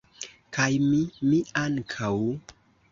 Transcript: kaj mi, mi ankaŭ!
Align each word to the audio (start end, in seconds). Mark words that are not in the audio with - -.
kaj 0.57 0.69
mi, 0.87 1.03
mi 1.29 1.43
ankaŭ! 1.67 2.15